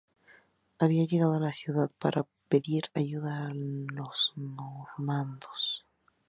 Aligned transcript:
Había 0.79 1.05
llegado 1.05 1.33
a 1.35 1.39
la 1.39 1.51
ciudad 1.51 1.91
para 1.99 2.25
pedir 2.49 2.85
ayuda 2.95 3.45
a 3.45 3.53
los 3.53 4.33
normandos. 4.35 5.85